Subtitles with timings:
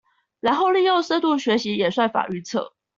[0.39, 2.71] 然後利用深度學習演算法預測